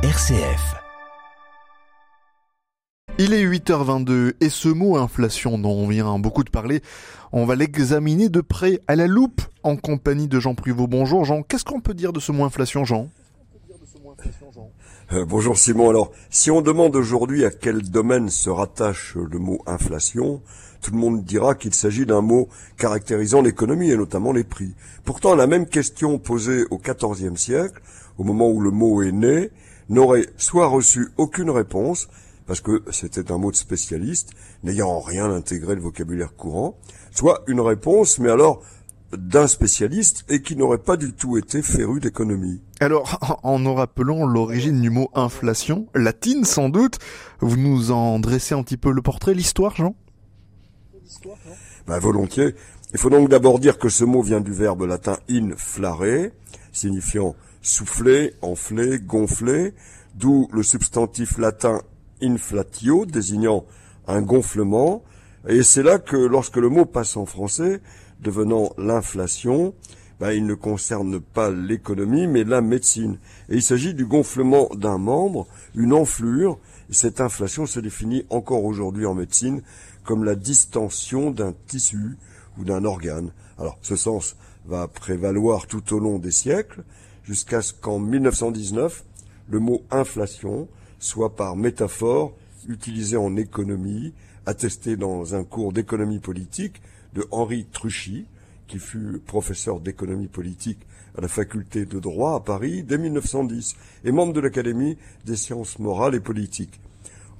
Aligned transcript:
RCF. 0.00 0.76
Il 3.18 3.32
est 3.32 3.44
8h22 3.44 4.34
et 4.40 4.48
ce 4.48 4.68
mot 4.68 4.96
inflation 4.96 5.58
dont 5.58 5.72
on 5.72 5.88
vient 5.88 6.20
beaucoup 6.20 6.44
de 6.44 6.50
parler, 6.50 6.82
on 7.32 7.44
va 7.44 7.56
l'examiner 7.56 8.28
de 8.28 8.40
près 8.40 8.78
à 8.86 8.94
la 8.94 9.08
loupe 9.08 9.42
en 9.64 9.74
compagnie 9.74 10.28
de 10.28 10.38
Jean 10.38 10.54
Pruvot. 10.54 10.86
Bonjour 10.86 11.24
Jean, 11.24 11.42
qu'est-ce 11.42 11.64
qu'on 11.64 11.80
peut 11.80 11.94
dire 11.94 12.12
de 12.12 12.20
ce 12.20 12.30
mot 12.30 12.44
inflation 12.44 12.84
Jean? 12.84 13.08
Euh, 15.12 15.24
bonjour 15.24 15.58
Simon. 15.58 15.90
Alors, 15.90 16.12
si 16.30 16.52
on 16.52 16.62
demande 16.62 16.94
aujourd'hui 16.94 17.44
à 17.44 17.50
quel 17.50 17.82
domaine 17.82 18.28
se 18.28 18.50
rattache 18.50 19.16
le 19.16 19.40
mot 19.40 19.60
inflation, 19.66 20.42
tout 20.80 20.92
le 20.92 20.98
monde 20.98 21.24
dira 21.24 21.56
qu'il 21.56 21.74
s'agit 21.74 22.06
d'un 22.06 22.20
mot 22.20 22.48
caractérisant 22.76 23.42
l'économie 23.42 23.90
et 23.90 23.96
notamment 23.96 24.30
les 24.30 24.44
prix. 24.44 24.76
Pourtant, 25.04 25.34
la 25.34 25.48
même 25.48 25.66
question 25.66 26.20
posée 26.20 26.66
au 26.70 26.78
XIVe 26.78 27.36
siècle, 27.36 27.82
au 28.16 28.22
moment 28.22 28.48
où 28.48 28.60
le 28.60 28.70
mot 28.70 29.02
est 29.02 29.10
né, 29.10 29.50
n'aurait 29.88 30.26
soit 30.36 30.66
reçu 30.66 31.08
aucune 31.16 31.50
réponse, 31.50 32.08
parce 32.46 32.60
que 32.60 32.82
c'était 32.90 33.30
un 33.30 33.38
mot 33.38 33.50
de 33.50 33.56
spécialiste, 33.56 34.32
n'ayant 34.62 35.00
rien 35.00 35.30
intégré 35.30 35.74
le 35.74 35.80
vocabulaire 35.80 36.34
courant, 36.34 36.78
soit 37.10 37.42
une 37.46 37.60
réponse, 37.60 38.18
mais 38.18 38.30
alors 38.30 38.62
d'un 39.12 39.46
spécialiste 39.46 40.24
et 40.28 40.42
qui 40.42 40.54
n'aurait 40.56 40.78
pas 40.78 40.96
du 40.96 41.12
tout 41.12 41.38
été 41.38 41.62
féru 41.62 42.00
d'économie. 42.00 42.60
Alors, 42.80 43.18
en 43.42 43.58
nous 43.58 43.74
rappelant 43.74 44.26
l'origine 44.26 44.80
du 44.80 44.90
mot 44.90 45.10
inflation, 45.14 45.86
latine 45.94 46.44
sans 46.44 46.68
doute, 46.68 46.98
vous 47.40 47.56
nous 47.56 47.90
en 47.90 48.18
dressez 48.18 48.54
un 48.54 48.62
petit 48.62 48.76
peu 48.76 48.90
le 48.90 49.02
portrait, 49.02 49.34
l'histoire, 49.34 49.76
Jean? 49.76 49.94
Ben, 51.86 51.98
Volontiers. 51.98 52.54
Il 52.92 52.98
faut 52.98 53.10
donc 53.10 53.28
d'abord 53.28 53.58
dire 53.58 53.78
que 53.78 53.88
ce 53.88 54.04
mot 54.04 54.22
vient 54.22 54.40
du 54.40 54.52
verbe 54.52 54.82
latin 54.82 55.16
inflare, 55.28 56.30
signifiant 56.72 57.34
souffler, 57.62 58.34
enfler, 58.42 58.98
gonfler, 58.98 59.74
d'où 60.14 60.48
le 60.52 60.62
substantif 60.62 61.38
latin 61.38 61.82
inflatio, 62.22 63.06
désignant 63.06 63.64
un 64.06 64.22
gonflement, 64.22 65.02
et 65.46 65.62
c'est 65.62 65.82
là 65.82 65.98
que 65.98 66.16
lorsque 66.16 66.56
le 66.56 66.68
mot 66.68 66.84
passe 66.84 67.16
en 67.16 67.26
français, 67.26 67.80
devenant 68.20 68.72
l'inflation, 68.76 69.74
ben, 70.20 70.32
il 70.32 70.46
ne 70.46 70.54
concerne 70.54 71.20
pas 71.20 71.50
l'économie, 71.50 72.26
mais 72.26 72.42
la 72.42 72.60
médecine. 72.60 73.18
Et 73.48 73.56
il 73.56 73.62
s'agit 73.62 73.94
du 73.94 74.04
gonflement 74.04 74.68
d'un 74.74 74.98
membre, 74.98 75.46
une 75.74 75.92
enflure. 75.92 76.58
cette 76.90 77.20
inflation 77.20 77.66
se 77.66 77.78
définit 77.78 78.24
encore 78.30 78.64
aujourd'hui 78.64 79.06
en 79.06 79.14
médecine 79.14 79.62
comme 80.04 80.24
la 80.24 80.34
distension 80.34 81.30
d'un 81.30 81.54
tissu 81.66 82.16
ou 82.58 82.64
d'un 82.64 82.84
organe. 82.84 83.30
Alors, 83.58 83.78
ce 83.82 83.94
sens 83.94 84.36
va 84.66 84.88
prévaloir 84.88 85.66
tout 85.66 85.94
au 85.94 86.00
long 86.00 86.18
des 86.18 86.30
siècles, 86.30 86.82
jusqu'à 87.28 87.60
ce 87.60 87.74
qu'en 87.74 87.98
1919, 87.98 89.04
le 89.50 89.58
mot 89.58 89.82
inflation 89.90 90.66
soit 90.98 91.36
par 91.36 91.56
métaphore 91.56 92.32
utilisé 92.66 93.18
en 93.18 93.36
économie, 93.36 94.14
attesté 94.46 94.96
dans 94.96 95.34
un 95.34 95.44
cours 95.44 95.74
d'économie 95.74 96.20
politique 96.20 96.80
de 97.12 97.26
Henri 97.30 97.66
Truchy, 97.70 98.26
qui 98.66 98.78
fut 98.78 99.20
professeur 99.26 99.80
d'économie 99.80 100.26
politique 100.26 100.78
à 101.18 101.20
la 101.20 101.28
faculté 101.28 101.84
de 101.84 102.00
droit 102.00 102.34
à 102.34 102.40
Paris 102.40 102.82
dès 102.82 102.96
1910 102.96 103.76
et 104.04 104.12
membre 104.12 104.32
de 104.32 104.40
l'Académie 104.40 104.96
des 105.26 105.36
sciences 105.36 105.78
morales 105.78 106.14
et 106.14 106.20
politiques. 106.20 106.80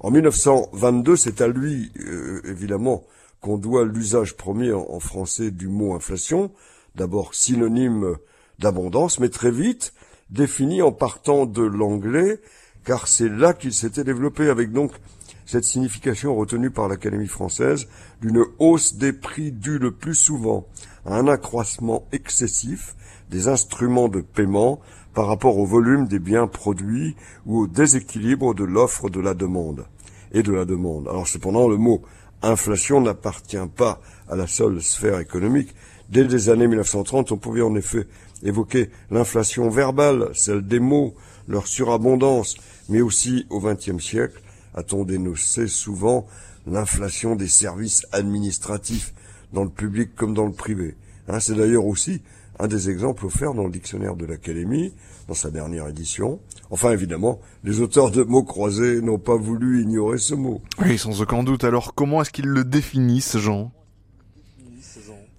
En 0.00 0.10
1922, 0.10 1.14
c'est 1.16 1.40
à 1.40 1.46
lui, 1.46 1.92
euh, 2.00 2.42
évidemment, 2.44 3.04
qu'on 3.40 3.56
doit 3.56 3.84
l'usage 3.84 4.36
premier 4.36 4.72
en, 4.72 4.98
français 4.98 5.52
du 5.52 5.68
mot 5.68 5.94
inflation, 5.94 6.50
d'abord 6.96 7.34
synonyme 7.34 8.16
d'abondance, 8.58 9.20
mais 9.20 9.28
très 9.28 9.50
vite 9.50 9.92
défini 10.30 10.82
en 10.82 10.92
partant 10.92 11.46
de 11.46 11.62
l'anglais, 11.62 12.40
car 12.84 13.08
c'est 13.08 13.28
là 13.28 13.52
qu'il 13.52 13.72
s'était 13.72 14.04
développé 14.04 14.48
avec 14.48 14.72
donc 14.72 14.92
cette 15.44 15.64
signification 15.64 16.34
retenue 16.34 16.70
par 16.70 16.88
l'Académie 16.88 17.28
française 17.28 17.86
d'une 18.20 18.44
hausse 18.58 18.96
des 18.96 19.12
prix 19.12 19.52
due 19.52 19.78
le 19.78 19.92
plus 19.92 20.14
souvent 20.14 20.66
à 21.04 21.16
un 21.16 21.28
accroissement 21.28 22.06
excessif 22.12 22.96
des 23.30 23.48
instruments 23.48 24.08
de 24.08 24.20
paiement 24.20 24.80
par 25.14 25.28
rapport 25.28 25.56
au 25.56 25.64
volume 25.64 26.06
des 26.06 26.18
biens 26.18 26.48
produits 26.48 27.16
ou 27.46 27.60
au 27.60 27.66
déséquilibre 27.66 28.54
de 28.54 28.64
l'offre 28.64 29.08
de 29.08 29.20
la 29.20 29.34
demande 29.34 29.86
et 30.32 30.42
de 30.42 30.52
la 30.52 30.64
demande. 30.64 31.08
Alors 31.08 31.28
cependant, 31.28 31.68
le 31.68 31.76
mot 31.76 32.02
inflation 32.42 33.00
n'appartient 33.00 33.56
pas 33.76 34.00
à 34.28 34.36
la 34.36 34.46
seule 34.46 34.82
sphère 34.82 35.18
économique. 35.20 35.74
Dès 36.08 36.24
les 36.24 36.50
années 36.50 36.68
1930, 36.68 37.32
on 37.32 37.36
pouvait 37.36 37.62
en 37.62 37.74
effet 37.74 38.06
évoquer 38.46 38.90
l'inflation 39.10 39.68
verbale, 39.68 40.30
celle 40.34 40.66
des 40.66 40.80
mots, 40.80 41.14
leur 41.48 41.66
surabondance, 41.66 42.56
mais 42.88 43.00
aussi 43.00 43.46
au 43.50 43.60
XXe 43.60 44.02
siècle, 44.02 44.40
a-t-on 44.74 45.04
dénoncé 45.04 45.68
souvent 45.68 46.26
l'inflation 46.66 47.36
des 47.36 47.48
services 47.48 48.06
administratifs 48.12 49.14
dans 49.52 49.64
le 49.64 49.70
public 49.70 50.14
comme 50.14 50.34
dans 50.34 50.46
le 50.46 50.52
privé. 50.52 50.96
Hein, 51.28 51.40
c'est 51.40 51.54
d'ailleurs 51.54 51.86
aussi 51.86 52.22
un 52.58 52.68
des 52.68 52.90
exemples 52.90 53.26
offerts 53.26 53.54
dans 53.54 53.64
le 53.64 53.70
dictionnaire 53.70 54.16
de 54.16 54.24
l'Académie, 54.24 54.94
dans 55.28 55.34
sa 55.34 55.50
dernière 55.50 55.88
édition. 55.88 56.40
Enfin, 56.70 56.92
évidemment, 56.92 57.40
les 57.64 57.80
auteurs 57.80 58.10
de 58.10 58.22
mots 58.22 58.44
croisés 58.44 59.00
n'ont 59.02 59.18
pas 59.18 59.36
voulu 59.36 59.82
ignorer 59.82 60.18
ce 60.18 60.34
mot. 60.34 60.62
Oui, 60.84 60.98
sans 60.98 61.20
aucun 61.20 61.42
doute. 61.42 61.64
Alors, 61.64 61.94
comment 61.94 62.22
est-ce 62.22 62.30
qu'ils 62.30 62.46
le 62.46 62.64
définissent, 62.64 63.36
Jean? 63.36 63.72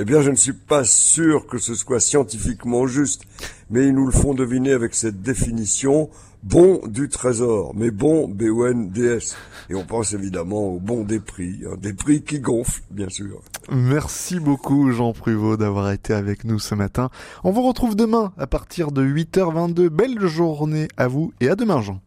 Eh 0.00 0.04
bien, 0.06 0.22
je 0.22 0.30
ne 0.30 0.36
suis 0.36 0.54
pas 0.54 0.82
sûr 0.82 1.46
que 1.46 1.58
ce 1.58 1.74
soit 1.74 2.00
scientifiquement 2.00 2.86
juste, 2.86 3.24
mais 3.68 3.86
ils 3.86 3.92
nous 3.92 4.06
le 4.06 4.12
font 4.12 4.32
deviner 4.32 4.72
avec 4.72 4.94
cette 4.94 5.20
définition 5.20 6.08
bon 6.42 6.80
du 6.86 7.10
trésor, 7.10 7.74
mais 7.74 7.90
bon 7.90 8.26
B-O-N-D-S. 8.26 9.36
Et 9.68 9.74
on 9.74 9.84
pense 9.84 10.14
évidemment 10.14 10.68
au 10.68 10.80
bon 10.80 11.04
des 11.04 11.20
prix, 11.20 11.60
hein, 11.66 11.76
des 11.78 11.92
prix 11.92 12.22
qui 12.22 12.40
gonflent, 12.40 12.82
bien 12.90 13.10
sûr. 13.10 13.42
Merci 13.70 14.40
beaucoup 14.40 14.90
Jean 14.90 15.12
Pruvot 15.12 15.58
d'avoir 15.58 15.90
été 15.90 16.14
avec 16.14 16.44
nous 16.44 16.58
ce 16.58 16.74
matin. 16.74 17.10
On 17.44 17.50
vous 17.50 17.62
retrouve 17.62 17.94
demain 17.94 18.32
à 18.38 18.46
partir 18.46 18.92
de 18.92 19.04
8h22. 19.04 19.88
Belle 19.88 20.26
journée 20.26 20.88
à 20.96 21.08
vous 21.08 21.34
et 21.40 21.50
à 21.50 21.56
demain 21.56 21.82
Jean. 21.82 22.00